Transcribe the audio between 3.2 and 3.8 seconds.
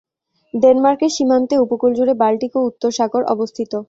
অবস্থিত।